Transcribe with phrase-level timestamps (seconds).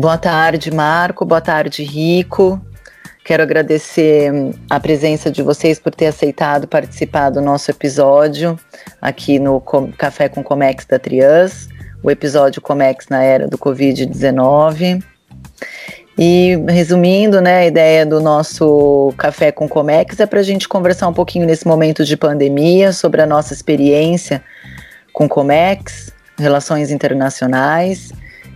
[0.00, 1.26] Boa tarde, Marco.
[1.26, 2.58] Boa tarde, Rico.
[3.22, 8.58] Quero agradecer hum, a presença de vocês por ter aceitado participar do nosso episódio
[8.98, 9.60] aqui no
[9.98, 11.68] Café com Comex da Trias,
[12.02, 15.04] o episódio Comex na era do Covid-19.
[16.16, 21.08] E resumindo, né, a ideia do nosso Café com Comex é para a gente conversar
[21.08, 24.42] um pouquinho nesse momento de pandemia sobre a nossa experiência
[25.12, 28.10] com Comex, relações internacionais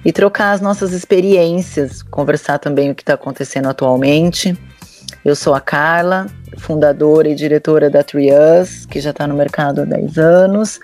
[0.05, 4.57] e trocar as nossas experiências, conversar também o que está acontecendo atualmente.
[5.25, 6.27] Eu sou a Carla,
[6.59, 10.81] fundadora e diretora da Trias, que já está no mercado há 10 anos.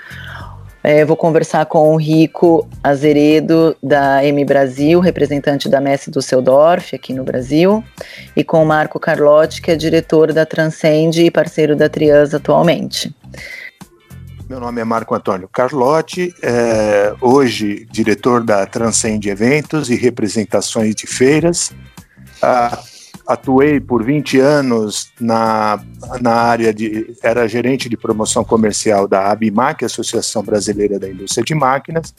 [0.82, 7.12] É, vou conversar com o Rico Azeredo, da M Brasil, representante da Messi Düsseldorf, aqui
[7.12, 7.84] no Brasil,
[8.34, 13.14] e com o Marco Carlotti, que é diretor da Transcende e parceiro da Trias atualmente.
[14.50, 21.06] Meu nome é Marco Antônio Carlotti, é, hoje diretor da Transcende Eventos e representações de
[21.06, 21.70] feiras.
[22.42, 22.76] Ah,
[23.28, 25.78] atuei por 20 anos na,
[26.20, 27.16] na área de.
[27.22, 32.12] Era gerente de promoção comercial da ABIMAC, Associação Brasileira da Indústria de Máquinas,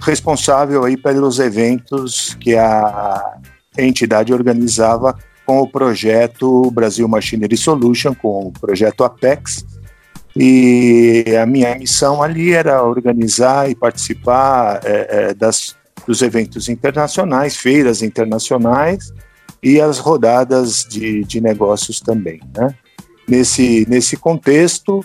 [0.00, 3.36] responsável aí pelos eventos que a
[3.76, 9.66] entidade organizava com o projeto Brasil Machinery Solution, com o projeto Apex
[10.40, 15.74] e a minha missão ali era organizar e participar é, é, das,
[16.06, 19.12] dos eventos internacionais, feiras internacionais
[19.60, 22.40] e as rodadas de, de negócios também.
[22.56, 22.72] Né?
[23.26, 25.04] Nesse, nesse contexto,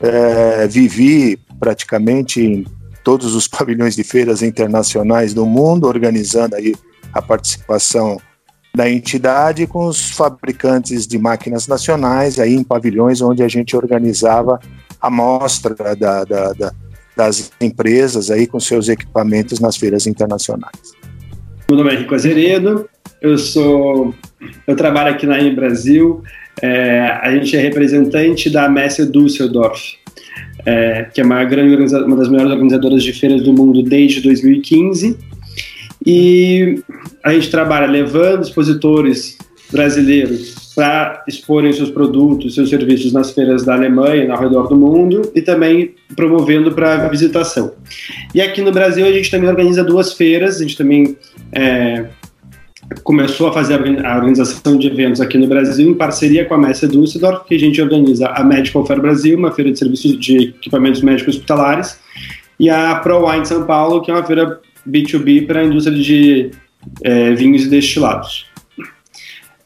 [0.00, 2.66] é, vivi praticamente em
[3.04, 6.74] todos os pavilhões de feiras internacionais do mundo, organizando aí
[7.12, 8.18] a participação
[8.74, 14.60] da entidade com os fabricantes de máquinas nacionais, aí em pavilhões onde a gente organizava
[15.00, 16.72] a mostra da, da, da,
[17.16, 20.94] das empresas aí com seus equipamentos nas feiras internacionais.
[21.68, 22.88] Meu nome é Rico Azeredo,
[23.20, 24.14] eu sou,
[24.66, 26.22] eu trabalho aqui na IM Brasil,
[26.62, 29.96] é, a gente é representante da Messe Düsseldorf,
[30.64, 35.16] é, que é uma, grande, uma das maiores organizadoras de feiras do mundo desde 2015
[36.04, 36.82] e
[37.22, 39.36] a gente trabalha levando expositores
[39.70, 44.76] brasileiros para exporem seus produtos, seus serviços nas feiras da Alemanha e ao redor do
[44.76, 47.72] mundo e também promovendo para visitação.
[48.34, 51.16] E aqui no Brasil a gente também organiza duas feiras, a gente também
[51.52, 52.06] é,
[53.04, 56.88] começou a fazer a organização de eventos aqui no Brasil em parceria com a Messia
[56.88, 61.00] Düsseldorf, que a gente organiza a Medical Fair Brasil, uma feira de serviços de equipamentos
[61.02, 61.98] médicos hospitalares,
[62.58, 66.50] e a ProWine São Paulo, que é uma feira B2B para a indústria de
[67.02, 68.46] é, vinhos e destilados.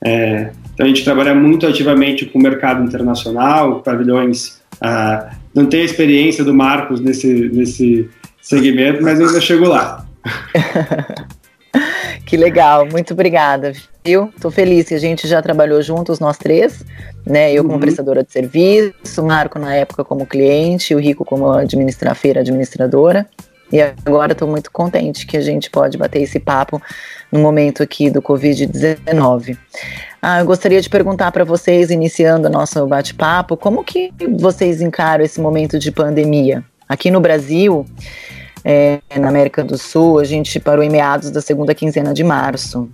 [0.04, 4.60] É, então a gente trabalha muito ativamente com o mercado internacional, pavilhões.
[4.80, 8.10] Ah, não tenho a experiência do Marcos nesse, nesse
[8.42, 10.04] segmento, mas ainda chego lá.
[12.26, 13.72] que legal, muito obrigada.
[14.04, 14.30] Viu?
[14.38, 16.84] Tô feliz que a gente já trabalhou juntos, nós três,
[17.24, 17.50] né?
[17.52, 17.80] Eu como uhum.
[17.80, 23.26] prestadora de serviço, o Marco na época como cliente, o Rico como administra feira administradora.
[23.74, 26.80] E agora estou muito contente que a gente pode bater esse papo
[27.32, 29.58] no momento aqui do Covid-19.
[30.22, 35.24] Ah, eu gostaria de perguntar para vocês, iniciando o nosso bate-papo, como que vocês encaram
[35.24, 36.62] esse momento de pandemia?
[36.88, 37.84] Aqui no Brasil,
[38.64, 42.88] é, na América do Sul, a gente parou em meados da segunda quinzena de março.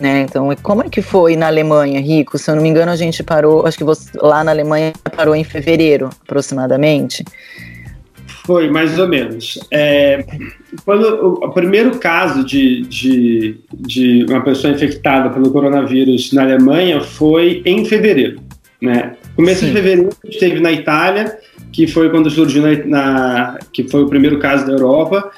[0.00, 0.22] Né?
[0.22, 2.36] Então, como é que foi na Alemanha, Rico?
[2.36, 5.36] Se eu não me engano, a gente parou, acho que você, lá na Alemanha parou
[5.36, 7.24] em fevereiro, aproximadamente.
[8.44, 9.58] Foi, mais ou menos.
[9.70, 10.24] É,
[10.84, 17.62] quando o, primeiro caso de, de, de uma pessoa infectada pelo coronavírus na Alemanha foi
[17.64, 18.40] em fevereiro.
[18.80, 19.14] Né?
[19.36, 19.66] Começo Sim.
[19.66, 21.38] de fevereiro a gente teve na Itália,
[21.72, 25.30] que foi quando surgiu na, na que foi o primeiro caso da Europa.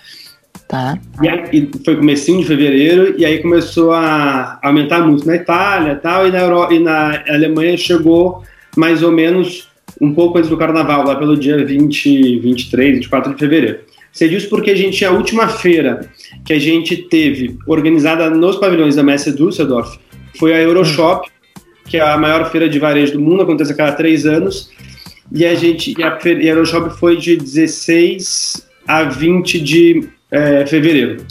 [0.66, 0.98] Tá.
[1.22, 6.26] E, aí, foi comecinho de fevereiro e aí começou a aumentar muito na Itália, tal,
[6.26, 8.43] e na e na Alemanha chegou
[8.75, 9.69] mais ou menos
[10.00, 13.81] um pouco antes do carnaval, lá pelo dia 20, 23, 24 de fevereiro.
[14.12, 16.08] Sei disso porque a gente, a última feira
[16.44, 19.99] que a gente teve organizada nos pavilhões da Messe Düsseldorf
[20.38, 21.29] foi a Euroshop,
[21.87, 24.70] que é a maior feira de varejo do mundo, acontece a cada três anos.
[25.32, 30.08] E a gente, e a, feira, e a Euroshop foi de 16 a 20 de
[30.31, 31.25] é, fevereiro.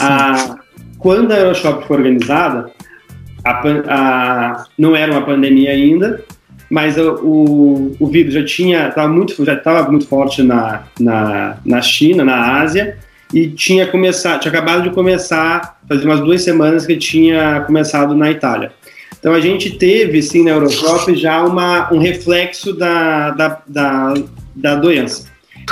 [0.00, 0.56] A,
[0.98, 2.70] quando a Euroshop foi organizada,
[3.44, 6.24] a, a, não era uma pandemia ainda,
[6.70, 11.80] mas o, o vírus já tinha estava muito já estava muito forte na, na, na
[11.80, 12.98] China, na Ásia
[13.32, 18.30] e tinha começado, tinha acabado de começar, fazia umas duas semanas que tinha começado na
[18.30, 18.72] Itália.
[19.18, 24.14] Então a gente teve, sim, na Euroshop já uma, um reflexo da, da, da,
[24.54, 25.26] da doença.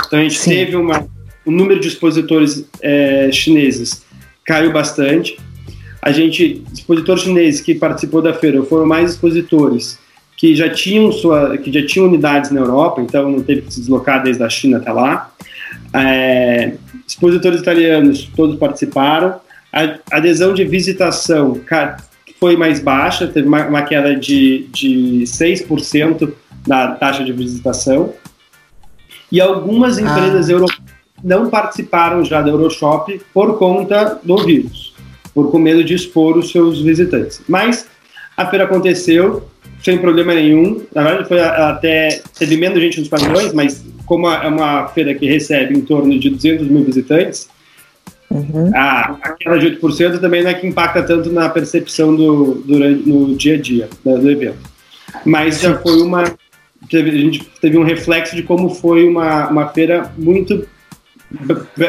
[0.05, 0.51] Então a gente sim.
[0.51, 1.07] teve uma,
[1.45, 4.05] um número de expositores é, chineses
[4.45, 5.37] caiu bastante.
[6.01, 9.97] A gente, expositor chinês que participou da feira, foram mais expositores
[10.37, 13.79] que já tinham sua, que já tinham unidades na Europa, então não teve que se
[13.79, 15.31] deslocar desde a China até lá.
[15.91, 16.73] É,
[17.07, 19.35] expositores italianos todos participaram.
[19.73, 21.59] A adesão de visitação
[22.39, 26.31] foi mais baixa, teve uma, uma queda de, de 6%
[26.67, 28.13] da taxa de visitação.
[29.31, 30.01] E algumas ah.
[30.01, 30.51] empresas ah.
[30.51, 34.93] europeias não participaram já da Euroshop por conta do vírus,
[35.33, 37.41] por com medo de expor os seus visitantes.
[37.49, 37.87] Mas
[38.35, 39.49] a feira aconteceu
[39.83, 40.85] sem problema nenhum.
[40.93, 45.25] Na verdade, foi até teve menos gente nos pavilhões, mas como é uma feira que
[45.25, 47.49] recebe em torno de 200 mil visitantes,
[48.29, 48.71] Uhum.
[48.75, 53.35] A, aquela de 8% também não é que impacta tanto na percepção do, durante, no
[53.35, 54.59] dia a dia do, do evento.
[55.25, 56.23] Mas já foi uma.
[56.89, 60.67] Teve, a gente teve um reflexo de como foi uma, uma feira muito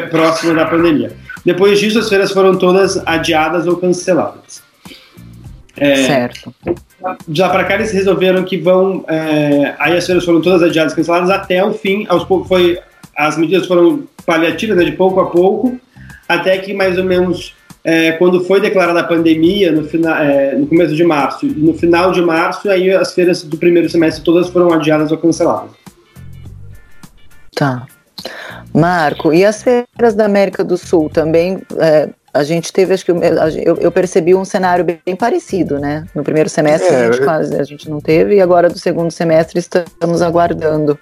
[0.09, 1.15] próxima da pandemia.
[1.45, 4.61] Depois disso, as feiras foram todas adiadas ou canceladas.
[5.79, 6.53] É, certo.
[7.31, 9.03] Já para cá eles resolveram que vão.
[9.07, 12.05] É, aí as feiras foram todas adiadas, canceladas até o fim.
[12.09, 12.79] Aos foi
[13.15, 15.79] as medidas foram paliativas, né, de pouco a pouco
[16.29, 20.67] até que mais ou menos é, quando foi declarada a pandemia, no, final, é, no
[20.67, 24.71] começo de março, no final de março, aí as feiras do primeiro semestre todas foram
[24.71, 25.71] adiadas ou canceladas.
[27.55, 27.87] Tá.
[28.73, 31.59] Marco, e as feiras da América do Sul também?
[31.79, 36.05] É, a gente teve, acho que eu, eu, percebi um cenário bem parecido, né?
[36.13, 39.11] No primeiro semestre a, gente é, quase, a gente não teve, e agora do segundo
[39.11, 40.97] semestre estamos aguardando.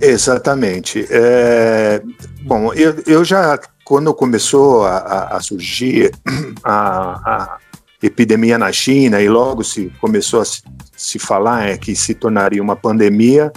[0.00, 1.06] Exatamente.
[1.10, 2.00] É,
[2.42, 6.12] bom, eu, eu já, quando começou a, a surgir
[6.62, 7.58] a, a,
[8.02, 10.62] epidemia na China e logo se começou a se,
[10.96, 13.50] se falar é, que se tornaria uma pandemia,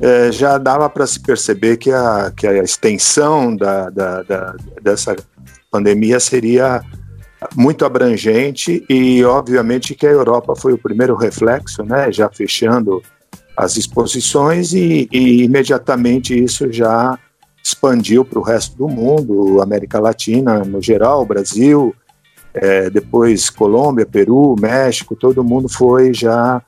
[0.00, 5.16] é, já dava para se perceber que a, que a extensão da, da, da, dessa
[5.74, 6.84] pandemia seria
[7.56, 13.02] muito abrangente e, obviamente, que a Europa foi o primeiro reflexo, né, já fechando
[13.56, 17.18] as exposições e, e imediatamente isso já
[17.62, 21.92] expandiu para o resto do mundo, América Latina no geral, Brasil,
[22.52, 26.62] é, depois Colômbia, Peru, México, todo mundo foi já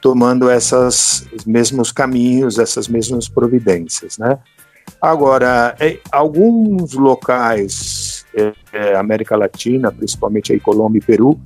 [0.00, 4.38] tomando esses mesmos caminhos, essas mesmas providências, né?
[5.00, 8.21] Agora, em alguns locais,
[8.72, 11.40] é, América Latina, principalmente aí Colômbia e Peru,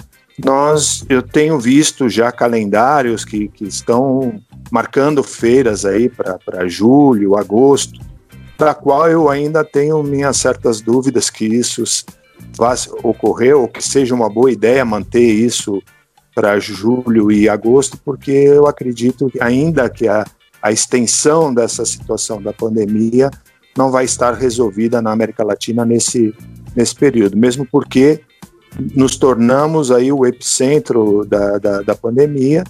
[0.44, 4.38] nós, eu tenho visto já calendários que, que estão
[4.70, 7.98] marcando feiras aí para julho, agosto,
[8.58, 11.82] da qual eu ainda tenho minhas certas dúvidas que isso
[12.56, 15.82] vá ocorrer ou que seja uma boa ideia manter isso
[16.34, 20.24] para julho e agosto, porque eu acredito que ainda que a,
[20.60, 23.30] a extensão dessa situação da pandemia
[23.76, 26.34] não vai estar resolvida na América Latina nesse,
[26.76, 28.20] nesse período, mesmo porque
[28.94, 32.62] nos tornamos aí o epicentro da, da, da pandemia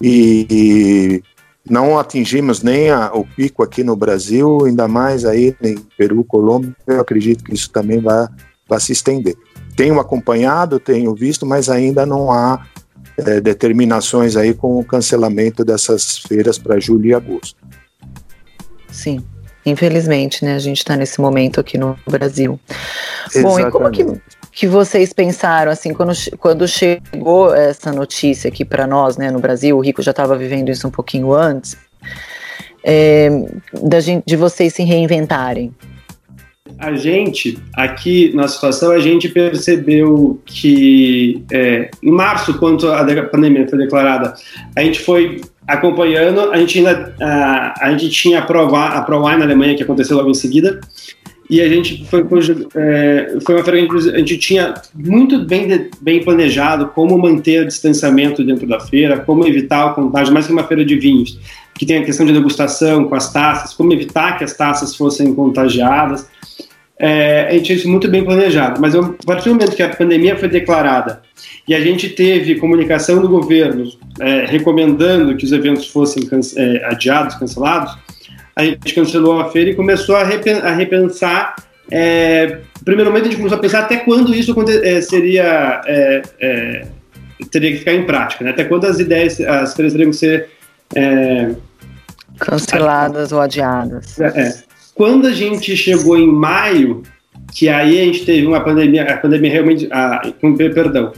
[0.00, 1.22] e, e,
[1.68, 6.74] não atingimos nem a, o pico aqui no Brasil, ainda mais aí em Peru, Colômbia,
[6.86, 8.26] eu acredito que isso também vai,
[8.66, 9.36] vai se estender.
[9.76, 12.66] Tenho acompanhado, tenho visto, mas ainda não há
[13.18, 17.56] é, determinações aí com o cancelamento dessas feiras para julho e agosto.
[18.90, 19.22] Sim,
[19.64, 20.54] infelizmente, né?
[20.54, 22.58] A gente está nesse momento aqui no Brasil.
[23.34, 23.42] Exatamente.
[23.42, 24.20] Bom, e como que
[24.52, 29.76] que vocês pensaram assim quando, quando chegou essa notícia aqui para nós, né, no Brasil?
[29.76, 31.76] O Rico já estava vivendo isso um pouquinho antes.
[32.82, 33.28] É,
[33.82, 35.74] da gente, de vocês se reinventarem.
[36.80, 43.68] A gente, aqui na situação, a gente percebeu que é, em março, quando a pandemia
[43.68, 44.34] foi declarada,
[44.74, 49.38] a gente foi acompanhando, a gente ainda a, a gente tinha a Prova, a ProWine
[49.38, 50.80] na Alemanha, que aconteceu logo em seguida,
[51.50, 52.24] e a gente foi,
[52.76, 57.66] é, foi uma feira que a gente tinha muito bem, bem planejado como manter o
[57.66, 61.40] distanciamento dentro da feira, como evitar o contágio, mais que uma feira de vinhos,
[61.74, 65.34] que tem a questão de degustação com as taças, como evitar que as taças fossem
[65.34, 66.28] contagiadas.
[67.02, 69.88] É, a gente tinha isso muito bem planejado, mas a partir do momento que a
[69.88, 71.22] pandemia foi declarada
[71.66, 73.90] e a gente teve comunicação do governo
[74.20, 76.28] é, recomendando que os eventos fossem
[76.58, 77.96] é, adiados, cancelados,
[78.54, 81.56] a gente cancelou a feira e começou a, repensar.
[81.90, 86.86] É, primeiro momento a gente começou a pensar até quando isso é, seria é,
[87.50, 88.50] teria que ficar em prática, né?
[88.50, 90.50] até quando as ideias, as feiras teriam que ser
[92.38, 94.20] canceladas ou adiadas.
[94.20, 94.69] É,
[95.00, 97.02] quando a gente chegou em maio,
[97.54, 100.20] que aí a gente teve uma pandemia, a pandemia realmente, a,
[100.74, 101.14] perdão,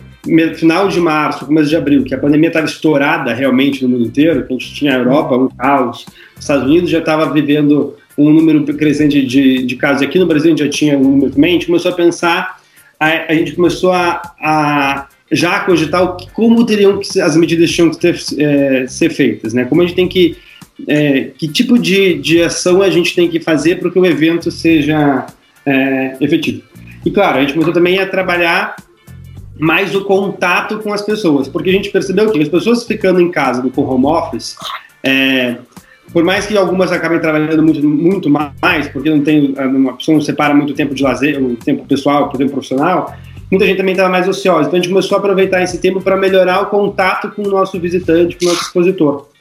[0.54, 4.46] final de março, começo de abril, que a pandemia estava estourada realmente no mundo inteiro,
[4.46, 8.30] que a gente tinha a Europa, um caos, os Estados Unidos já estava vivendo um
[8.30, 11.50] número crescente de, de casos, aqui no Brasil a gente já tinha um número também,
[11.50, 12.60] a gente começou a pensar
[13.00, 17.98] a, a gente começou a, a já cogitar como teriam que as medidas tinham que
[17.98, 19.64] ter, é, ser feitas, né?
[19.64, 20.36] Como a gente tem que
[20.86, 24.50] é, que tipo de, de ação a gente tem que fazer para que o evento
[24.50, 25.26] seja
[25.64, 26.62] é, efetivo.
[27.04, 28.76] E claro, a gente começou também a trabalhar
[29.58, 33.30] mais o contato com as pessoas, porque a gente percebeu que as pessoas ficando em
[33.30, 34.56] casa com home office,
[35.02, 35.56] é,
[36.12, 40.22] por mais que algumas acabem trabalhando muito, muito mais, porque não tem uma pessoa não
[40.22, 43.14] separa muito tempo de lazer, o tempo pessoal, o tempo profissional,
[43.50, 44.68] muita gente também estava mais ociosa.
[44.68, 47.78] Então a gente começou a aproveitar esse tempo para melhorar o contato com o nosso
[47.78, 49.31] visitante, com o nosso expositor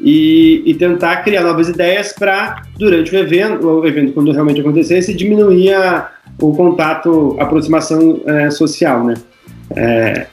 [0.00, 5.14] e, e tentar criar novas ideias para, durante o evento, o evento quando realmente acontecesse,
[5.14, 9.14] diminuir a, o contato, a aproximação é, social, né?
[9.76, 10.26] É,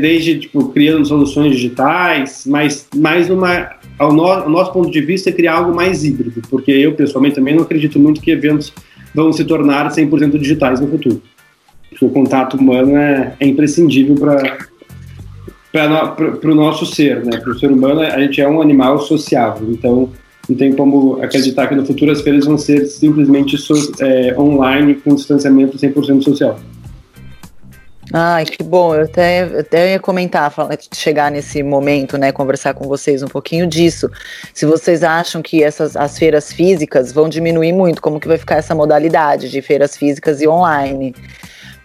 [0.00, 5.30] desde tipo, criando soluções digitais, mas mais numa ao, no, ao nosso ponto de vista
[5.30, 8.72] é criar algo mais híbrido, porque eu pessoalmente também não acredito muito que eventos
[9.14, 11.20] vão se tornar 100% digitais no futuro.
[12.00, 14.67] O contato humano é, é imprescindível para
[15.72, 17.38] para o nosso ser, né?
[17.38, 20.10] Para o ser humano, a gente é um animal sociável, então
[20.48, 24.94] não tem como acreditar que no futuro as feiras vão ser simplesmente so, é, online
[24.94, 26.58] com distanciamento 100% social.
[28.12, 28.94] Ai, que bom.
[28.94, 30.50] Eu até, até ia comentar,
[30.94, 34.10] chegar nesse momento, né, conversar com vocês um pouquinho disso.
[34.54, 38.56] Se vocês acham que essas as feiras físicas vão diminuir muito, como que vai ficar
[38.56, 41.14] essa modalidade de feiras físicas e online?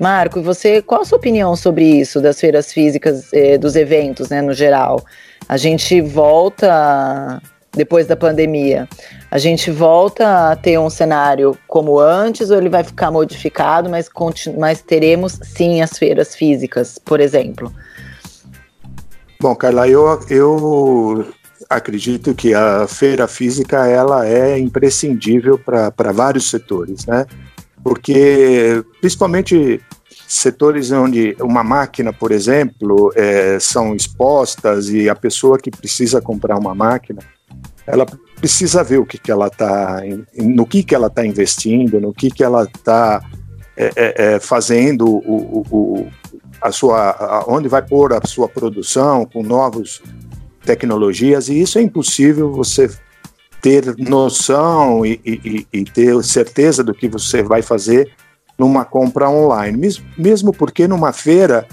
[0.04, 4.42] Marco, você, qual a sua opinião sobre isso, das feiras físicas, eh, dos eventos, né,
[4.42, 5.02] no geral?
[5.48, 7.42] A gente volta,
[7.72, 8.86] depois da pandemia,
[9.32, 14.10] a gente volta a ter um cenário como antes ou ele vai ficar modificado, mas,
[14.58, 17.74] mas teremos sim as feiras físicas, por exemplo?
[19.40, 21.34] Bom, Carla, eu, eu
[21.70, 27.26] acredito que a feira física ela é imprescindível para vários setores, né?
[27.84, 29.82] Porque principalmente
[30.28, 36.58] setores onde uma máquina, por exemplo, é, são expostas e a pessoa que precisa comprar
[36.58, 37.22] uma máquina,
[37.86, 38.06] ela
[38.38, 40.02] precisa ver o que, que ela está,
[40.38, 43.24] no que, que ela está investindo, no que, que ela está
[43.76, 46.08] é, é, é, fazendo o, o,
[46.62, 50.02] a sua, a, onde vai pôr a sua produção com novas
[50.66, 51.50] tecnologias.
[51.50, 52.90] E isso é impossível você
[53.64, 58.12] ter noção e, e, e, ter certeza do que você vai fazer
[58.60, 59.96] numa compra online.
[60.18, 61.66] Mesmo, porque numa feira,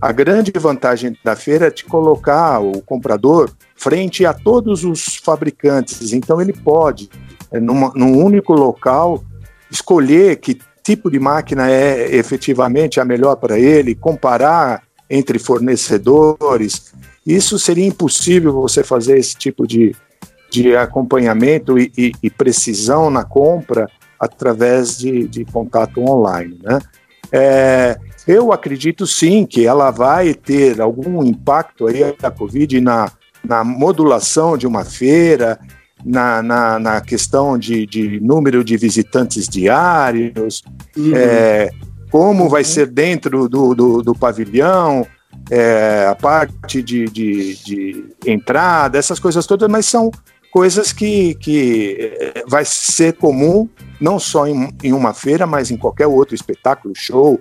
[0.00, 6.12] a grande vantagem da feira é te colocar o comprador frente a todos os fabricantes.
[6.12, 7.08] Então ele pode,
[7.52, 9.22] é, numa, num único local,
[9.70, 16.92] escolher que tipo de máquina é efetivamente a melhor para ele, comparar entre fornecedores.
[17.24, 19.94] Isso seria impossível você fazer esse tipo de,
[20.50, 23.88] de acompanhamento e, e, e precisão na compra
[24.18, 26.58] através de, de contato online.
[26.62, 26.78] Né?
[27.32, 33.10] É, eu acredito sim que ela vai ter algum impacto aí da Covid na,
[33.44, 35.58] na modulação de uma feira,
[36.04, 40.62] na, na, na questão de, de, número de visitantes diários,
[40.96, 41.12] uhum.
[41.14, 41.70] é,
[42.10, 42.68] como vai uhum.
[42.68, 45.06] ser dentro do, do, do pavilhão,
[45.50, 50.10] é, a parte de, de, de, entrada, essas coisas todas, mas são
[50.56, 53.68] coisas que, que eh, vai ser comum
[54.00, 57.38] não só em, em uma feira, mas em qualquer outro espetáculo, show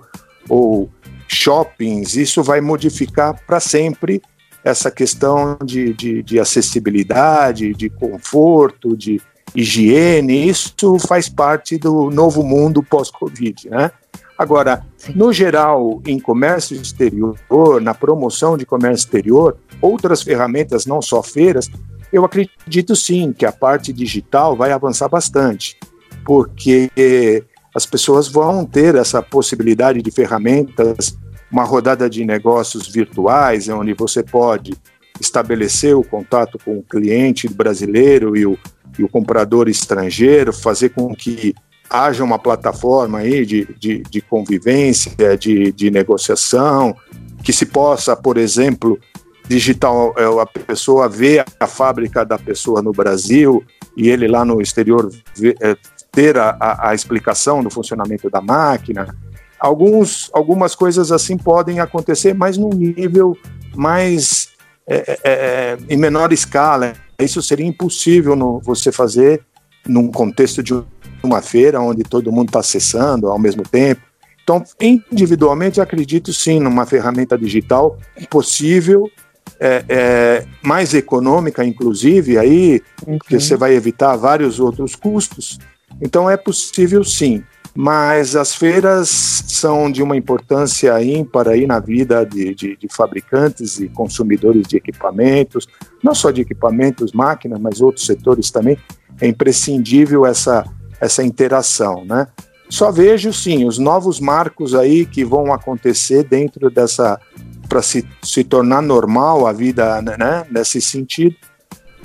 [0.50, 0.89] ou
[1.25, 2.17] shoppings.
[2.17, 4.22] Isso vai modificar para sempre
[4.65, 9.22] essa questão de, de, de, acessibilidade, de conforto, de
[9.55, 10.50] higiene.
[10.50, 13.91] Isso faz parte do novo mundo pós-Covid, né?
[14.38, 17.39] Agora, no geral, em comércio exterior,
[17.81, 21.72] na promoção de comércio exterior, outras ferramentas, não só feiras,
[22.15, 25.77] eu acredito sim que a parte digital vai avançar bastante,
[26.24, 26.89] porque
[27.75, 31.17] as pessoas vão ter essa possibilidade de ferramentas,
[31.51, 34.77] uma rodada de negócios virtuais, onde você pode
[35.19, 38.57] estabelecer o contato com o cliente brasileiro e o,
[38.98, 41.53] e o comprador estrangeiro, fazer com que
[41.89, 46.95] haja uma plataforma aí de, de, de convivência, de, de negociação,
[47.43, 48.98] que se possa, por exemplo,
[49.48, 53.64] digital, é, a pessoa vê a fábrica da pessoa no Brasil
[53.96, 55.75] e ele lá no exterior vê, é,
[56.12, 59.16] ter a, a, a, explicação do funcionamento da máquina.
[59.60, 63.38] Alguns, algumas coisas assim podem acontecer, mas num nível
[63.75, 64.50] mais
[64.88, 66.94] é, é, é em menor escala.
[67.20, 69.42] Isso seria impossível no, você fazer
[69.88, 70.74] num contexto de
[71.24, 74.02] uma feira onde todo mundo está acessando ao mesmo tempo.
[74.44, 77.98] Então, individualmente, acredito sim numa ferramenta digital
[78.30, 79.10] possível
[79.59, 83.17] é, é, mais econômica, inclusive, aí, uhum.
[83.17, 85.59] porque você vai evitar vários outros custos.
[86.01, 87.43] Então é possível sim.
[87.77, 93.79] mas as feiras são de uma importância ímpar aí na vida de, de, de, fabricantes
[93.79, 95.67] e consumidores de equipamentos,
[96.01, 98.77] não só de equipamentos, máquinas, mas outros setores também.
[99.19, 100.65] É imprescindível essa,
[101.00, 102.27] essa interação, né?
[102.69, 107.19] Só vejo, sim, os novos marcos aí que vão acontecer dentro dessa,
[107.67, 111.36] para se, se tornar normal a vida, né, nesse sentido.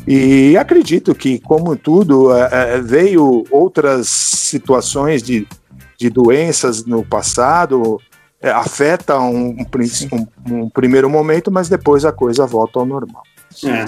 [0.07, 5.47] E acredito que, como tudo, é, é veio outras situações de
[6.01, 8.01] de doenças no passado
[8.41, 13.23] é, afeta um, um, um, primeiro momento, mas depois a coisa volta ao normal.
[13.63, 13.85] É,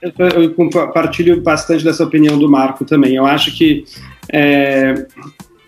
[0.00, 3.16] eu, eu, eu, compartilho bastante dessa opinião do Marco também.
[3.16, 3.84] Eu acho que
[4.32, 5.06] é,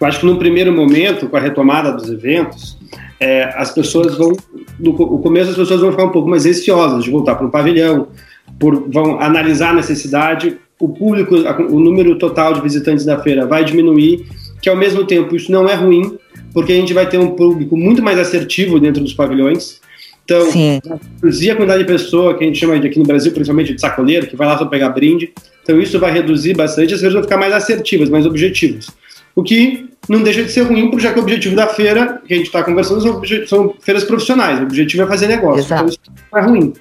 [0.05, 2.77] eu acho que no primeiro momento, com a retomada dos eventos,
[3.19, 4.33] é, as pessoas vão
[4.79, 8.09] no começo as pessoas vão ficar um pouco mais receosas de voltar para o pavilhão,
[8.59, 11.35] por, vão analisar a necessidade, o público,
[11.71, 14.27] o número total de visitantes da feira vai diminuir
[14.61, 16.19] que ao mesmo tempo isso não é ruim,
[16.53, 19.81] porque a gente vai ter um público muito mais assertivo dentro dos pavilhões.
[20.25, 20.51] Então,
[21.21, 23.81] reduzir a quantidade de pessoa que a gente chama de aqui no Brasil, principalmente de
[23.81, 25.33] sacoleiro, que vai lá só pegar brinde.
[25.63, 28.87] Então, isso vai reduzir bastante, as feiras vão ficar mais assertivas, mais objetivas.
[29.35, 32.35] O que não deixa de ser ruim, porque já que o objetivo da feira, que
[32.35, 34.61] a gente está conversando, são, são, feiras profissionais.
[34.61, 35.61] O objetivo é fazer negócio.
[35.61, 35.83] Exato.
[35.83, 36.73] Então, isso não é ruim.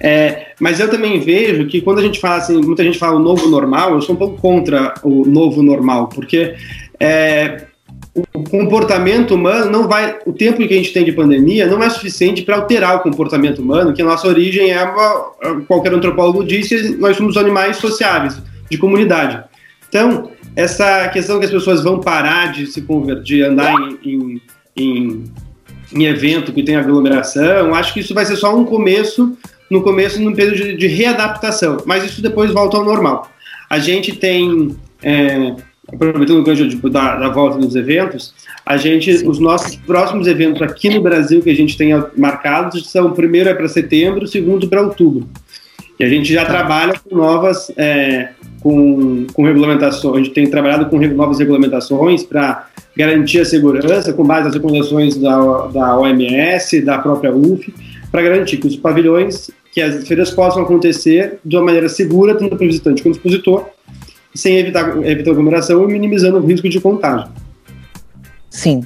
[0.00, 3.22] É, mas eu também vejo que quando a gente fala assim, muita gente fala o
[3.22, 6.54] novo normal, eu sou um pouco contra o novo normal, porque
[6.98, 7.66] é,
[8.34, 11.88] o comportamento humano não vai, o tempo que a gente tem de pandemia não é
[11.88, 16.96] suficiente para alterar o comportamento humano, que a nossa origem é, uma, qualquer antropólogo disse,
[16.96, 18.36] nós somos animais sociáveis,
[18.70, 19.42] de comunidade.
[19.92, 24.42] Então, essa questão que as pessoas vão parar de se converter, andar em, em,
[24.74, 25.24] em,
[25.94, 29.36] em evento que tem aglomeração, acho que isso vai ser só um começo
[29.70, 33.30] no começo num período de, de, readaptação, mas isso depois volta ao normal.
[33.68, 35.54] A gente tem, é,
[35.92, 40.62] aproveitando o gancho tipo, da, da, volta dos eventos, a gente, os nossos próximos eventos
[40.62, 44.28] aqui no Brasil que a gente tem marcados são, o primeiro é para setembro, o
[44.28, 45.28] segundo para outubro.
[45.98, 46.50] E a gente já tá.
[46.50, 48.30] trabalha com novas, é,
[48.62, 54.54] com, com regulamentações, tem trabalhado com novas regulamentações para garantir a segurança, com base nas
[54.54, 57.72] recomendações da, da OMS, da própria UF,
[58.10, 62.56] para garantir que os pavilhões que as feiras possam acontecer de uma maneira segura, tanto
[62.56, 63.66] para o visitante quanto para o expositor,
[64.34, 67.28] sem evitar, evitar aglomeração e minimizando o risco de contágio.
[68.52, 68.82] Sim,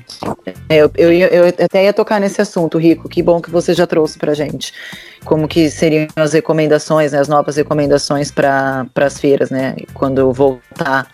[0.69, 3.09] é, eu, eu, eu, até ia tocar nesse assunto, Rico.
[3.09, 4.73] Que bom que você já trouxe para gente
[5.25, 9.75] como que seriam as recomendações, né, as novas recomendações para as feiras, né?
[9.93, 11.11] Quando voltar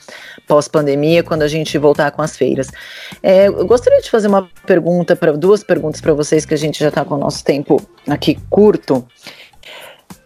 [0.46, 2.68] pós-pandemia, quando a gente voltar com as feiras.
[3.22, 6.78] É, eu gostaria de fazer uma pergunta para duas perguntas para vocês que a gente
[6.78, 9.02] já está com o nosso tempo aqui curto.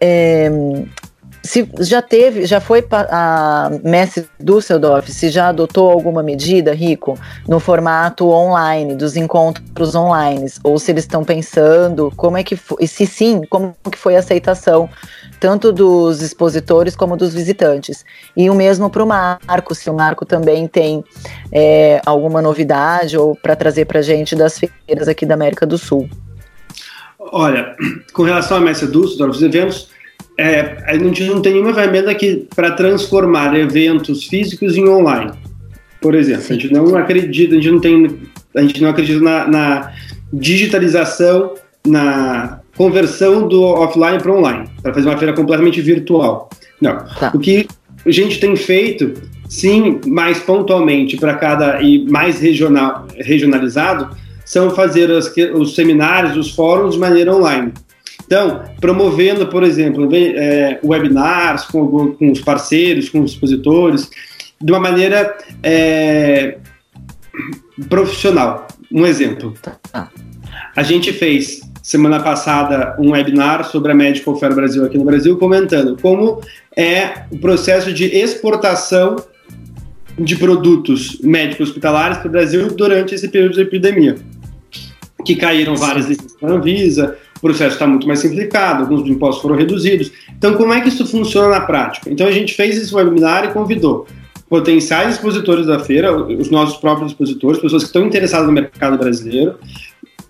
[0.01, 0.51] É,
[1.47, 7.59] se já teve, já foi a Messi Düsseldorf, se já adotou alguma medida, Rico, no
[7.59, 12.87] formato online, dos encontros online, ou se eles estão pensando, como é que foi, e
[12.87, 14.89] se sim, como que foi a aceitação,
[15.39, 18.03] tanto dos expositores como dos visitantes.
[18.35, 21.01] E o mesmo para o Marco, se o Marco também tem
[21.51, 25.77] é, alguma novidade ou para trazer para a gente das feiras aqui da América do
[25.77, 26.09] Sul.
[27.19, 27.75] Olha,
[28.13, 29.96] com relação à Messi Düsseldorf, os eventos
[30.37, 35.31] é, a gente não tem nenhuma ferramenta que para transformar eventos físicos em online.
[35.99, 36.53] Por exemplo, Sim.
[36.53, 38.19] a gente não acredita, a gente não tem,
[38.55, 39.91] a gente não acredita na, na
[40.31, 46.49] digitalização, na conversão do offline para online, para fazer uma feira completamente virtual.
[46.79, 46.97] Não.
[47.19, 47.31] Tá.
[47.33, 47.67] O que
[48.05, 49.15] a gente tem feito,
[49.49, 56.51] sim, mais pontualmente para cada e mais regional, regionalizado, são fazer as, os seminários, os
[56.51, 57.73] fóruns de maneira online.
[58.27, 64.09] Então, promovendo, por exemplo, é, webinars com, com, os parceiros, com os expositores,
[64.61, 66.57] de uma maneira é,
[67.89, 68.67] profissional.
[68.91, 69.53] Um exemplo.
[69.61, 70.09] Tá.
[70.75, 75.37] A gente fez semana passada um webinar sobre a Medical Fair Brasil aqui no Brasil,
[75.37, 76.41] comentando como
[76.75, 79.15] é o processo de exportação
[80.19, 84.15] de produtos médicos hospitalares para o Brasil durante esse período de epidemia.
[85.25, 89.41] Que caíram várias licenças da Anvisa, o processo está muito mais simplificado, alguns dos impostos
[89.41, 90.11] foram reduzidos.
[90.37, 92.09] Então, como é que isso funciona na prática?
[92.09, 94.07] Então, a gente fez esse webinar e convidou
[94.49, 99.55] potenciais expositores da feira, os nossos próprios expositores, pessoas que estão interessadas no mercado brasileiro,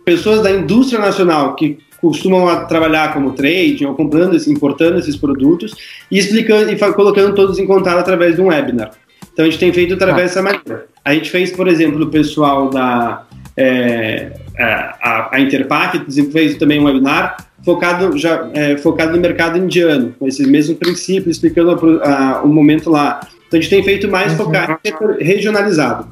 [0.04, 5.74] pessoas da indústria nacional que costumam trabalhar como trading ou comprando, importando esses produtos
[6.12, 8.92] e explicando e colocando todos em contato através de um webinar.
[9.34, 10.88] Então a gente tem feito através dessa maneira.
[11.06, 13.27] A gente fez, por exemplo, o pessoal da
[13.58, 16.00] é, a, a Interpac
[16.32, 21.32] fez também um webinar focado, já, é, focado no mercado indiano, com esse mesmo princípio,
[21.32, 24.38] explicando a, a, o momento lá Então a gente tem feito mais uhum.
[24.38, 24.80] focar
[25.20, 26.08] regionalizado.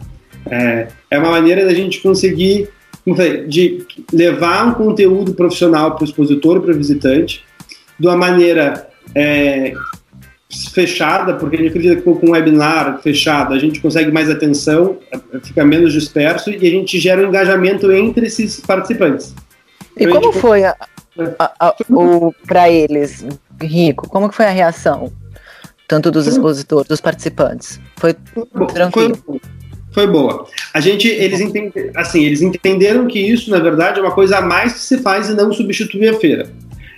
[0.49, 2.69] É, é uma maneira da gente conseguir
[3.47, 7.43] de levar um conteúdo profissional para o expositor e para o visitante
[7.99, 9.73] de uma maneira é,
[10.73, 14.97] fechada, porque a gente acredita que com um webinar fechado a gente consegue mais atenção,
[15.43, 19.33] fica menos disperso e a gente gera um engajamento entre esses participantes.
[19.97, 20.41] E então, como gente...
[20.41, 20.63] foi
[22.47, 23.25] para eles,
[23.61, 24.07] Rico?
[24.09, 25.11] Como que foi a reação?
[25.87, 27.79] Tanto dos expositores, dos participantes?
[27.97, 28.15] Foi
[28.73, 29.17] tranquilo?
[29.25, 29.39] Foi,
[29.93, 30.47] foi boa.
[30.73, 31.41] A gente, eles
[31.95, 35.29] assim, eles entenderam que isso, na verdade, é uma coisa a mais que se faz
[35.29, 36.49] e não substitui a feira.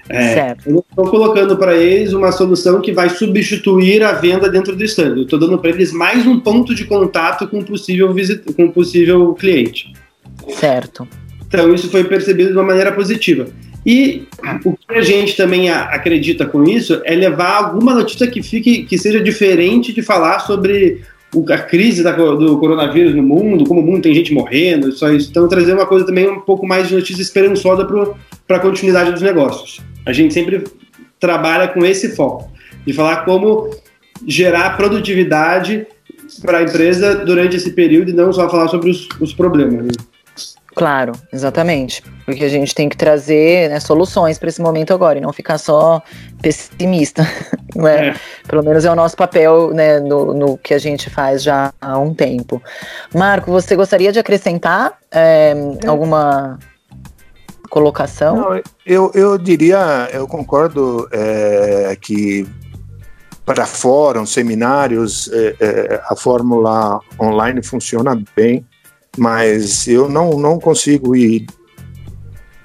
[0.09, 0.69] É, certo.
[0.69, 5.15] Eu estou colocando para eles uma solução que vai substituir a venda dentro do stand.
[5.17, 9.33] Eu estou dando para eles mais um ponto de contato com possível visit, com possível
[9.33, 9.93] cliente.
[10.49, 11.07] Certo.
[11.47, 13.47] Então isso foi percebido de uma maneira positiva.
[13.85, 14.27] E
[14.65, 18.97] o que a gente também acredita com isso é levar alguma notícia que fique que
[18.97, 21.01] seja diferente de falar sobre
[21.49, 25.29] a crise da, do coronavírus no mundo, como o mundo tem gente morrendo, só isso.
[25.29, 27.85] Então, trazer uma coisa também um pouco mais de notícia esperançosa
[28.47, 29.81] para a continuidade dos negócios.
[30.05, 30.63] A gente sempre
[31.19, 32.49] trabalha com esse foco,
[32.85, 33.69] de falar como
[34.25, 35.85] gerar produtividade
[36.41, 39.85] para a empresa durante esse período e não só falar sobre os, os problemas.
[39.85, 39.91] Né?
[40.77, 42.03] Claro, exatamente.
[42.23, 45.57] Porque a gente tem que trazer né, soluções para esse momento agora e não ficar
[45.57, 46.03] só
[46.41, 47.27] pessimista.
[47.75, 48.15] Não é?
[48.47, 51.99] Pelo menos é o nosso papel né, no, no, que a gente faz já há
[51.99, 52.61] um tempo.
[53.13, 55.87] Marco, você gostaria de acrescentar é, é.
[55.87, 56.57] alguma
[57.69, 58.35] colocação?
[58.35, 62.47] Não, eu, eu diria, eu concordo é, que
[63.45, 68.65] para fóruns, seminários, é, é, a fórmula online funciona bem
[69.17, 71.13] mas eu não, não consigo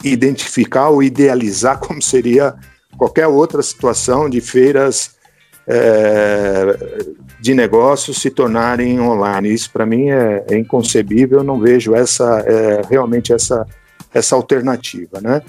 [0.05, 2.55] identificar ou idealizar como seria
[3.03, 5.17] qualquer outra situação de feiras
[5.67, 6.77] é,
[7.41, 9.53] de negócios se tornarem online.
[9.53, 13.67] Isso para mim é, é, inconcebível, eu não vejo essa é, realmente essa,
[14.15, 15.21] essa alternativa.
[15.21, 15.43] Né?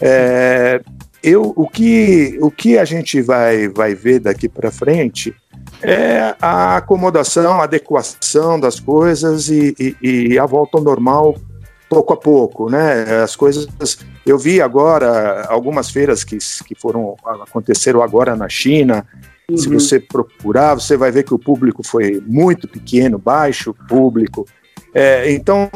[0.00, 0.80] É,
[1.22, 5.34] eu, o, que, o que a gente vai, vai ver daqui para frente
[5.82, 11.36] é a acomodação, a adequação das coisas e, e, e, a volta ao normal
[11.88, 13.22] pouco a pouco, né?
[13.22, 13.66] As coisas.
[14.24, 19.06] Eu vi agora algumas feiras que, que foram aconteceram agora na China.
[19.48, 19.56] Uhum.
[19.56, 24.46] Se você procurar, você vai ver que o público foi muito pequeno, baixo público.
[24.92, 25.70] É, então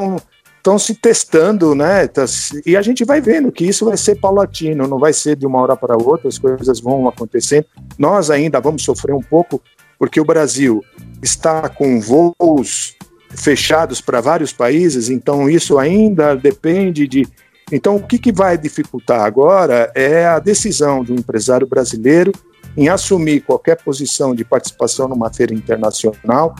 [0.56, 2.06] estão se testando, né?
[2.06, 2.24] Tá
[2.66, 5.60] e a gente vai vendo que isso vai ser paulatino, não vai ser de uma
[5.60, 7.66] hora para outra, as coisas vão acontecendo.
[7.98, 9.60] Nós ainda vamos sofrer um pouco
[9.98, 10.82] porque o Brasil
[11.22, 12.96] está com voos
[13.36, 17.26] fechados para vários países, então isso ainda depende de.
[17.72, 22.32] Então, o que, que vai dificultar agora é a decisão do empresário brasileiro
[22.76, 26.54] em assumir qualquer posição de participação numa feira internacional,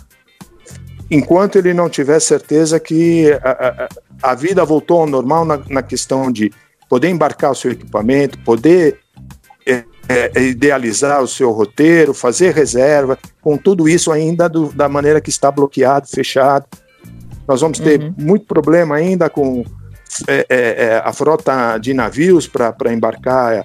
[1.11, 3.89] enquanto ele não tiver certeza que a,
[4.23, 6.53] a, a vida voltou ao normal na, na questão de
[6.89, 8.99] poder embarcar o seu equipamento, poder
[10.11, 15.21] é, é, idealizar o seu roteiro, fazer reserva, com tudo isso ainda do, da maneira
[15.21, 16.67] que está bloqueado, fechado.
[17.47, 18.15] Nós vamos ter uhum.
[18.19, 19.65] muito problema ainda com
[20.27, 23.65] é, é, é a frota de navios para embarcar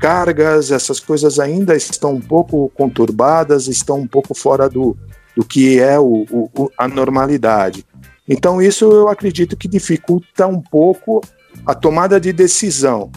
[0.00, 4.96] cargas, essas coisas ainda estão um pouco conturbadas, estão um pouco fora do,
[5.36, 7.86] do que é o, o, a normalidade.
[8.28, 11.20] Então, isso eu acredito que dificulta um pouco
[11.64, 13.10] a tomada de decisão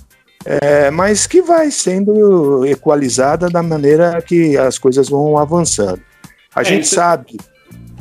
[0.47, 5.99] é, mas que vai sendo equalizada da maneira que as coisas vão avançando.
[6.55, 6.95] A é, gente isso...
[6.95, 7.37] sabe,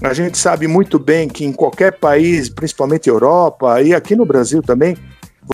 [0.01, 4.63] a gente sabe muito bem que em qualquer país, principalmente Europa e aqui no Brasil
[4.63, 4.97] também,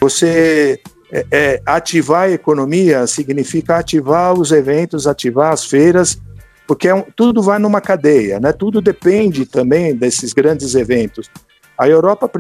[0.01, 0.79] você
[1.11, 6.21] é, é, ativar a economia significa ativar os eventos, ativar as feiras,
[6.67, 8.53] porque é um, tudo vai numa cadeia, né?
[8.53, 11.31] Tudo depende também desses grandes eventos.
[11.77, 12.31] A Europa,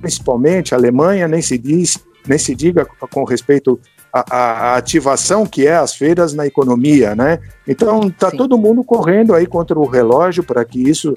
[0.00, 3.80] principalmente, a Alemanha, nem se diz, nem se diga com respeito
[4.12, 7.38] à, à ativação que é as feiras na economia, né?
[7.66, 11.16] Então está todo mundo correndo aí contra o relógio para que isso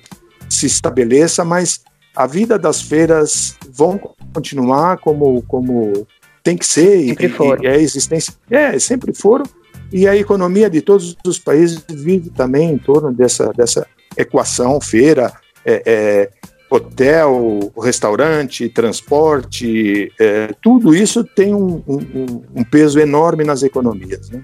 [0.49, 1.81] se estabeleça, mas
[2.15, 3.99] a vida das feiras vão
[4.33, 6.07] continuar como, como
[6.41, 7.63] tem que ser sempre e, foram.
[7.63, 9.45] e a existência é sempre foram
[9.91, 13.85] e a economia de todos os países vive também em torno dessa, dessa
[14.17, 15.33] equação feira
[15.65, 16.29] é, é,
[16.75, 24.29] hotel, restaurante, transporte, é, tudo isso tem um, um, um, peso enorme nas economias.
[24.29, 24.41] Né?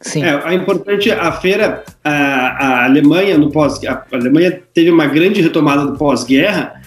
[0.00, 0.24] Sim.
[0.24, 5.40] É, é importante a feira, a, a Alemanha no pós, a Alemanha teve uma grande
[5.40, 6.80] retomada do pós-guerra,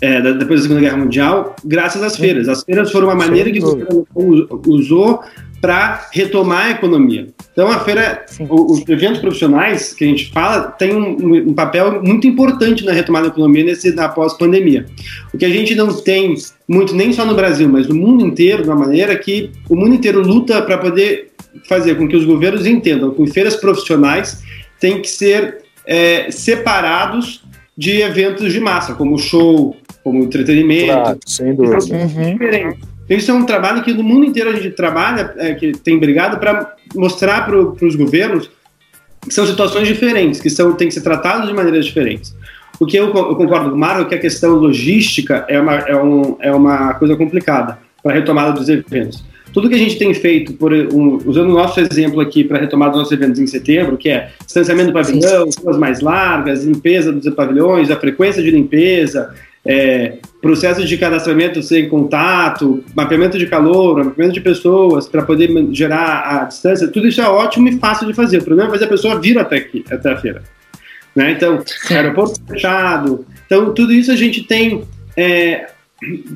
[0.00, 2.48] é, depois da Segunda Guerra Mundial, graças às feiras.
[2.48, 3.84] As feiras foram uma maneira que você
[4.66, 5.20] usou
[5.60, 7.28] para retomar a economia.
[7.52, 12.26] Então, a feira, os eventos profissionais que a gente fala, tem um, um, papel muito
[12.26, 14.86] importante na retomada da economia nesse, na pós-pandemia.
[15.34, 16.34] O que a gente não tem
[16.68, 19.94] muito, nem só no Brasil, mas no mundo inteiro, de uma maneira que o mundo
[19.94, 21.32] inteiro luta para poder
[21.68, 24.42] fazer com que os governos entendam que feiras profissionais
[24.78, 27.42] têm que ser é, separados
[27.76, 30.92] de eventos de massa, como show, como entretenimento.
[30.92, 31.78] Claro, sem dúvida.
[31.94, 32.97] Uhum.
[33.08, 35.98] Então, isso é um trabalho que no mundo inteiro a gente trabalha, é, que tem
[35.98, 38.50] brigado para mostrar para os governos
[39.26, 42.36] que são situações diferentes, que são, têm que ser tratadas de maneiras diferentes.
[42.78, 45.74] O que eu, eu concordo com o Mário é que a questão logística é uma,
[45.74, 49.24] é um, é uma coisa complicada para a retomada dos eventos.
[49.54, 52.60] Tudo que a gente tem feito, por, um, usando o nosso exemplo aqui para a
[52.60, 57.10] retomada dos nossos eventos em setembro, que é distanciamento do pavilhão, ruas mais largas, limpeza
[57.10, 64.04] dos pavilhões, a frequência de limpeza, é, processos de cadastramento sem contato, mapeamento de calor,
[64.04, 68.14] mapeamento de pessoas para poder gerar a distância, tudo isso é ótimo e fácil de
[68.14, 68.38] fazer.
[68.38, 70.42] O problema é fazer a pessoa vir até aqui, até a feira.
[71.14, 71.32] Né?
[71.32, 73.26] Então, aeroporto fechado.
[73.46, 74.84] Então, tudo isso a gente tem
[75.16, 75.66] é,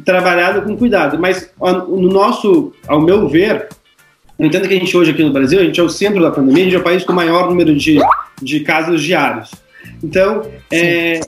[0.04, 1.18] trabalhado com cuidado.
[1.18, 3.68] Mas no nosso, ao meu ver,
[4.38, 6.62] entendo que a gente hoje aqui no Brasil, a gente é o centro da pandemia,
[6.62, 7.98] a gente é o país com o maior número de,
[8.42, 9.50] de casos diários.
[10.02, 11.20] Então, é,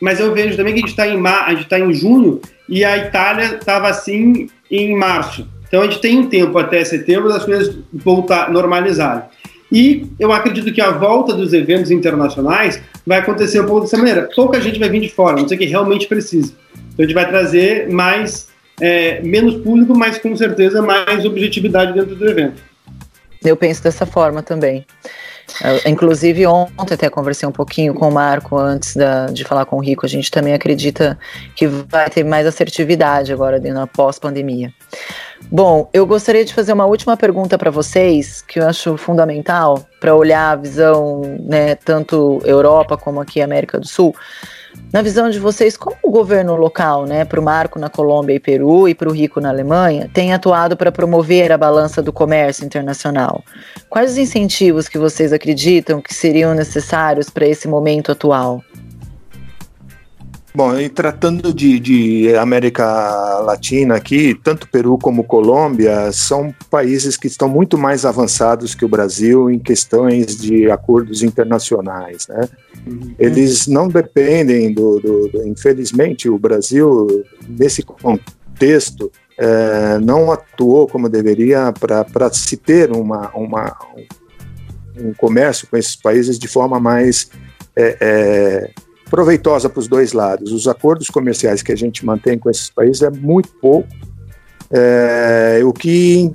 [0.00, 1.22] mas eu vejo também que a gente está em,
[1.64, 5.48] tá em junho e a Itália estava assim em março.
[5.68, 9.24] Então a gente tem um tempo até setembro das coisas voltar normalizarem.
[9.70, 14.28] E eu acredito que a volta dos eventos internacionais vai acontecer um pouco dessa maneira.
[14.34, 16.52] Pouca gente vai vir de fora, não sei que realmente precisa.
[16.74, 18.48] Então a gente vai trazer mais,
[18.80, 22.62] é, menos público, mas com certeza mais objetividade dentro do evento.
[23.44, 24.84] Eu penso dessa forma também.
[25.86, 29.80] Inclusive, ontem até conversei um pouquinho com o Marco antes da, de falar com o
[29.80, 30.04] Rico.
[30.04, 31.18] A gente também acredita
[31.54, 34.72] que vai ter mais assertividade agora na pós-pandemia.
[35.50, 40.14] Bom, eu gostaria de fazer uma última pergunta para vocês, que eu acho fundamental para
[40.14, 44.14] olhar a visão, né, tanto Europa como aqui América do Sul.
[44.92, 48.40] Na visão de vocês, como o governo local, né, para o Marco na Colômbia e
[48.40, 52.64] Peru e para o Rico na Alemanha, tem atuado para promover a balança do comércio
[52.64, 53.44] internacional?
[53.90, 58.62] Quais os incentivos que vocês acreditam que seriam necessários para esse momento atual?
[60.56, 62.82] Bom, e tratando de, de, América
[63.40, 68.88] Latina aqui, tanto Peru como Colômbia são países que estão muito mais avançados que o
[68.88, 72.48] Brasil em questões de acordos internacionais, né?
[72.86, 73.14] Uhum.
[73.18, 77.06] Eles não dependem do, do, do, Infelizmente, o Brasil,
[77.46, 83.76] nesse contexto, é, não atuou como deveria para se ter uma, uma,
[84.98, 87.28] um comércio com esses países de forma mais.
[87.78, 90.52] É, é, proveitosa para os dois lados.
[90.52, 93.88] Os acordos comerciais que a gente mantém com esses países é muito pouco,
[94.70, 96.32] é, o que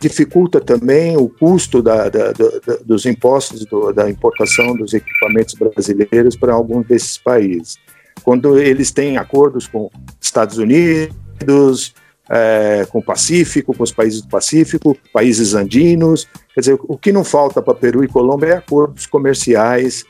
[0.00, 6.36] dificulta também o custo da, da, da, dos impostos do, da importação dos equipamentos brasileiros
[6.36, 7.78] para alguns desses países.
[8.22, 11.94] Quando eles têm acordos com Estados Unidos,
[12.28, 17.12] é, com o Pacífico, com os países do Pacífico, países andinos, quer dizer, o que
[17.12, 20.04] não falta para Peru e Colômbia é acordos comerciais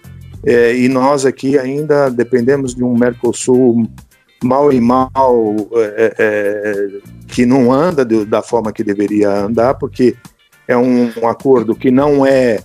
[0.46, 3.88] é, e nós aqui ainda dependemos de um Mercosul
[4.42, 6.88] mal e mal é, é,
[7.28, 10.14] que não anda de, da forma que deveria andar, porque
[10.68, 12.61] é um, um, acordo que não é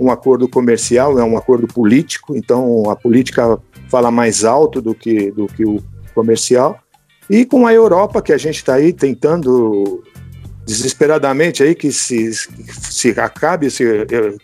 [0.00, 3.58] um acordo comercial, é um acordo político, então a política
[3.88, 5.82] fala mais alto do que, do que o
[6.14, 6.78] comercial.
[7.30, 10.02] E com a Europa, que a gente está aí tentando
[10.66, 13.84] desesperadamente aí que se, se acabe, se,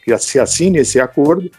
[0.05, 1.51] que se assine esse acordo,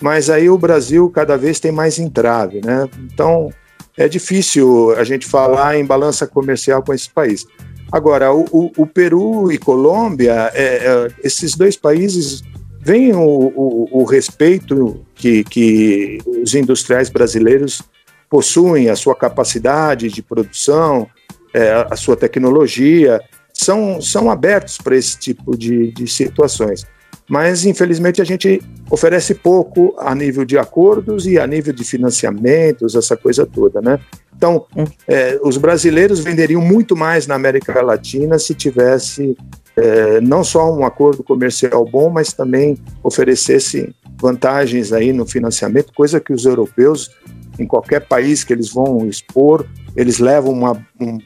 [0.00, 2.88] mas aí o Brasil cada vez tem mais entrave, né?
[3.12, 3.50] Então
[3.96, 7.46] é difícil a gente falar em balança comercial com esse país.
[7.90, 12.42] Agora, o, o, o Peru e Colômbia, é, é, esses dois países
[12.80, 17.82] veem o, o, o respeito que, que os industriais brasileiros
[18.28, 21.08] possuem, a sua capacidade de produção,
[21.54, 23.20] é, a sua tecnologia,
[23.52, 26.84] são, são abertos para esse tipo de, de situações
[27.28, 32.94] mas infelizmente a gente oferece pouco a nível de acordos e a nível de financiamentos,
[32.94, 33.98] essa coisa toda, né?
[34.36, 34.84] Então, hum.
[35.08, 39.36] é, os brasileiros venderiam muito mais na América Latina se tivesse
[39.76, 46.20] é, não só um acordo comercial bom, mas também oferecesse vantagens aí no financiamento, coisa
[46.20, 47.10] que os europeus,
[47.58, 51.18] em qualquer país que eles vão expor, eles levam uma, um,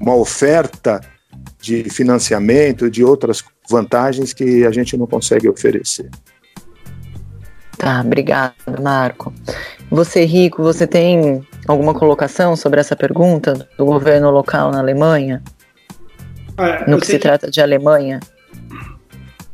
[0.00, 1.00] uma oferta
[1.60, 6.10] de financiamento, de outras vantagens que a gente não consegue oferecer.
[7.78, 9.32] Tá, obrigado, Marco.
[9.90, 15.42] Você, Rico, você tem alguma colocação sobre essa pergunta do governo local na Alemanha?
[16.58, 17.18] Ah, no que se que...
[17.18, 18.20] trata de Alemanha?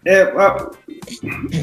[0.06, 0.70] é, a,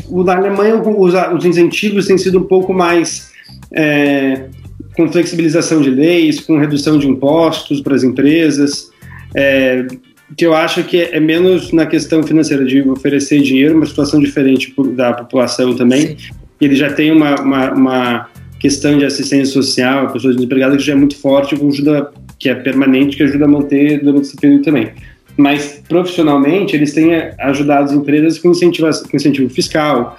[0.09, 3.31] o, na Alemanha os, os, incentivos têm sido um pouco mais
[3.71, 4.49] é,
[4.97, 8.91] com flexibilização de leis, com redução de impostos para as empresas,
[9.33, 9.87] é,
[10.35, 14.73] que eu acho que é menos na questão financeira de oferecer dinheiro, uma situação diferente
[14.95, 16.17] da população também.
[16.17, 16.33] Sim.
[16.61, 20.95] Ele já tem uma, uma, uma, questão de assistência social, pessoas desempregadas que já é
[20.95, 24.91] muito forte, com ajuda que é permanente, que ajuda a manter durante esse período também.
[25.35, 30.17] Mas profissionalmente eles têm ajudado as empresas com incentivo, com incentivo fiscal,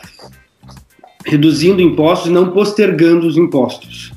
[1.24, 4.12] reduzindo impostos e não postergando os impostos.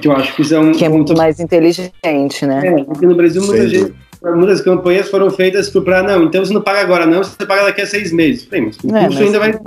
[0.00, 0.72] Que eu acho que isso é um.
[0.72, 2.66] Que é muito mais inteligente, né?
[2.66, 6.60] É, porque no Brasil muita gente muitas campanhas foram feitas para não, então você não
[6.60, 8.44] paga agora, não, você paga daqui a seis meses.
[8.44, 9.58] Bem, mas o é, curso ainda vai.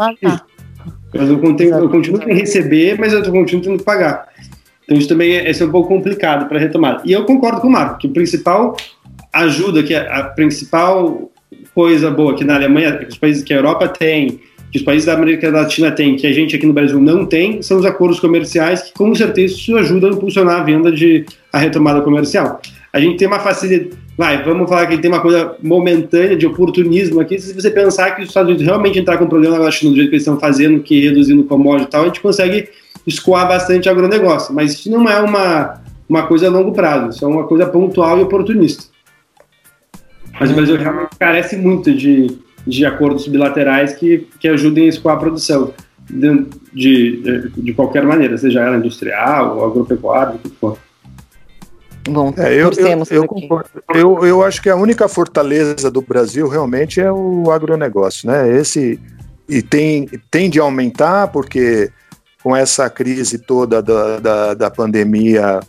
[1.16, 4.28] Mas eu, continuo, eu continuo sem receber, mas eu continuo tendo que pagar.
[4.84, 7.02] Então isso também é, é um pouco complicado para retomar.
[7.06, 8.76] E eu concordo com o Marco, que o principal
[9.32, 11.32] ajuda, que a, a principal
[11.74, 14.40] coisa boa que na Alemanha, que os países que a Europa tem,
[14.72, 17.62] que os países da América Latina têm, que a gente aqui no Brasil não tem,
[17.62, 21.60] são os acordos comerciais, que com certeza isso ajuda a impulsionar a venda de a
[21.60, 22.60] retomada comercial.
[22.94, 27.20] A gente tem uma facilidade, vai, vamos falar que tem uma coisa momentânea de oportunismo
[27.20, 29.96] aqui, se você pensar que os Estados Unidos realmente entrar com problema na China do
[29.96, 32.70] jeito que eles estão fazendo, que reduzindo commodity e tal, a gente consegue
[33.08, 37.28] escoar bastante agronegócio, mas isso não é uma, uma coisa a longo prazo, isso é
[37.28, 38.84] uma coisa pontual e oportunista.
[40.40, 45.16] Mas o Brasil realmente carece muito de, de acordos bilaterais que, que ajudem a escoar
[45.16, 45.74] a produção
[46.08, 50.78] de, de, de qualquer maneira, seja ela industrial ou agropecuária, o que for.
[52.10, 53.64] Bom, é, eu, eu, eu,
[53.94, 58.58] eu, eu, acho que a única fortaleza do Brasil realmente é o agronegócio, né?
[58.58, 59.00] Esse
[59.48, 61.90] e tem tende a aumentar porque
[62.44, 65.62] com essa crise toda da, da, da pandemia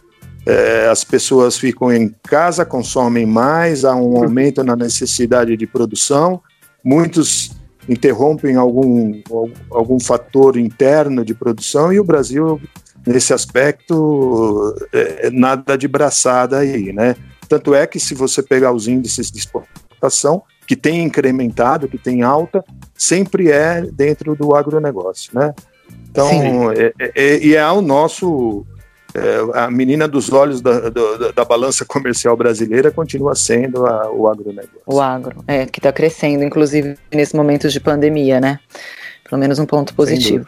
[0.46, 6.42] é, as pessoas ficam em casa, consomem mais, há um aumento na necessidade de produção,
[6.84, 7.52] muitos
[7.88, 9.22] interrompem algum,
[9.70, 12.60] algum fator interno de produção e o Brasil,
[13.06, 17.16] nesse aspecto, é, nada de braçada aí, né?
[17.48, 22.22] Tanto é que se você pegar os índices de exportação, que tem incrementado, que tem
[22.22, 22.64] alta,
[22.94, 25.54] sempre é dentro do agronegócio, né?
[26.10, 28.64] Então, é, é, é, e é o nosso
[29.14, 34.26] é, a menina dos olhos da, da, da, balança comercial brasileira continua sendo a, o
[34.26, 34.80] agronegócio.
[34.86, 38.58] O agro, é, que está crescendo, inclusive nesse momento de pandemia, né?
[39.28, 40.46] Pelo menos um ponto positivo.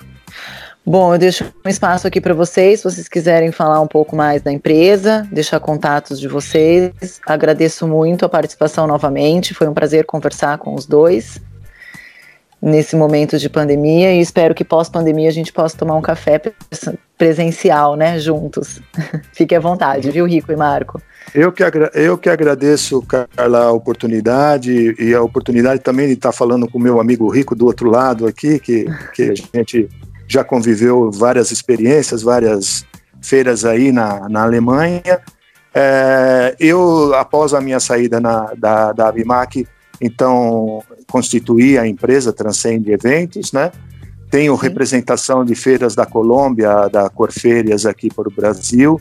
[0.88, 4.40] Bom, eu deixo um espaço aqui para vocês, se vocês quiserem falar um pouco mais
[4.40, 7.20] da empresa, deixar contatos de vocês.
[7.26, 11.40] Agradeço muito a participação novamente, foi um prazer conversar com os dois
[12.62, 16.40] nesse momento de pandemia e espero que pós-pandemia a gente possa tomar um café
[17.18, 18.80] presencial, né, juntos.
[19.34, 21.02] Fique à vontade, viu, Rico e Marco?
[21.34, 26.70] Eu que, eu que agradeço, Carla, a oportunidade e a oportunidade também de estar falando
[26.70, 29.88] com o meu amigo Rico do outro lado aqui, que, que a gente
[30.28, 32.84] já conviveu várias experiências, várias
[33.20, 35.20] feiras aí na, na Alemanha.
[35.74, 39.66] É, eu, após a minha saída na, da, da Abimac,
[40.00, 43.70] então constituí a empresa Transcende Eventos, né?
[44.30, 44.62] Tenho Sim.
[44.62, 49.00] representação de feiras da Colômbia, da Corférias aqui para o Brasil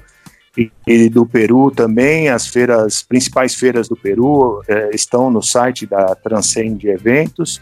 [0.57, 2.29] e, e, do Peru também.
[2.29, 7.59] As feiras, principais feiras do Peru é, estão no site da Transcende Eventos.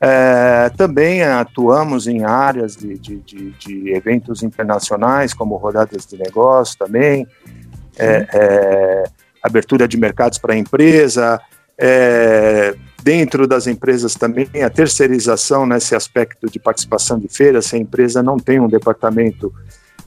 [0.00, 6.78] É, também atuamos em áreas de, de, de, de, eventos internacionais, como rodadas de negócio
[6.78, 7.26] também,
[7.98, 9.04] é, é,
[9.42, 11.40] abertura de mercados para a empresa,
[11.76, 17.78] é, dentro das empresas também a terceirização nesse aspecto de participação de feiras, se a
[17.78, 19.52] empresa não tem um departamento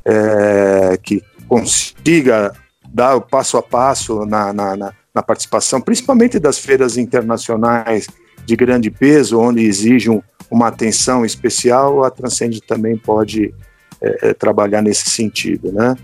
[0.05, 2.53] é, que consiga
[2.93, 8.07] dar o passo a passo na, na, na, na, participação, principalmente das feiras internacionais
[8.45, 13.53] de grande peso, onde exigem uma atenção especial, a Transcende também pode
[14.01, 15.95] é, é trabalhar nesse sentido, né?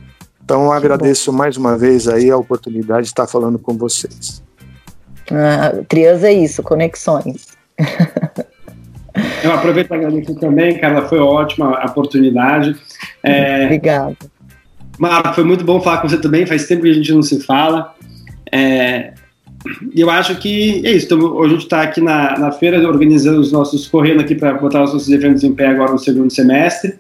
[0.44, 4.42] Então, agradeço mais uma vez aí a oportunidade de estar falando com vocês.
[5.30, 7.48] Uh, Trias é isso, conexões.
[9.44, 12.76] Eu aproveito para agradecer também, Carla, foi ótima a oportunidade.
[13.24, 14.16] É, Obrigada.
[14.98, 17.42] Marco, foi muito bom falar com você também, faz tempo que a gente não se
[17.42, 17.94] fala.
[18.52, 19.14] É,
[19.96, 21.06] eu acho que é isso.
[21.06, 24.84] Então, a gente está aqui na, na feira organizando os nossos, correndo aqui para botar
[24.84, 26.96] os nossos eventos em pé agora no segundo semestre.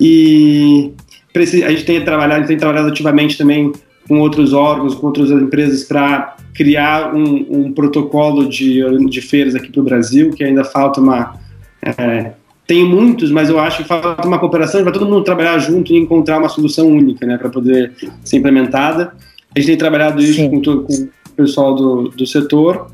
[0.00, 0.92] E
[1.34, 3.72] a gente tem trabalhado, tem trabalhado ativamente também
[4.08, 9.70] com outros órgãos, com outras empresas para criar um, um, protocolo de, de feiras aqui
[9.70, 11.36] para o Brasil, que ainda falta uma.
[11.82, 12.32] É,
[12.66, 15.98] tem muitos, mas eu acho que falta uma cooperação para todo mundo trabalhar junto e
[15.98, 17.92] encontrar uma solução única né, para poder
[18.24, 19.12] ser implementada.
[19.54, 22.90] A gente tem trabalhado isso com, com, pessoal do, do setor.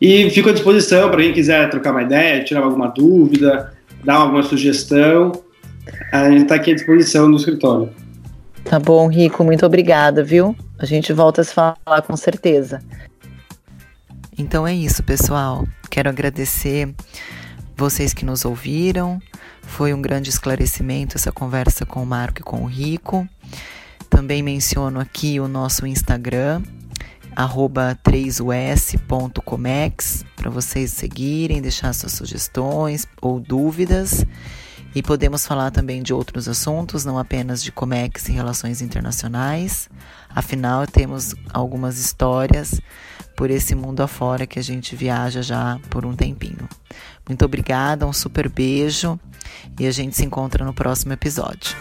[0.00, 3.72] E fico à disposição para quem quiser trocar uma ideia, tirar alguma dúvida,
[4.04, 5.32] dar alguma sugestão.
[6.12, 7.90] A gente está aqui à disposição no escritório.
[8.64, 10.56] Tá bom, Rico, muito obrigada, viu?
[10.78, 12.82] A gente volta a se falar com certeza.
[14.36, 15.66] Então é isso, pessoal.
[15.90, 16.92] Quero agradecer
[17.76, 19.20] vocês que nos ouviram.
[19.62, 23.28] Foi um grande esclarecimento essa conversa com o Marco e com o Rico.
[24.08, 26.62] Também menciono aqui o nosso Instagram,
[27.34, 34.24] arroba 3us.comex, para vocês seguirem, deixar suas sugestões ou dúvidas.
[34.94, 39.90] E podemos falar também de outros assuntos, não apenas de Comex e relações internacionais.
[40.30, 42.80] Afinal, temos algumas histórias
[43.36, 46.68] por esse mundo afora que a gente viaja já por um tempinho.
[47.28, 49.18] Muito obrigada, um super beijo
[49.78, 51.76] e a gente se encontra no próximo episódio.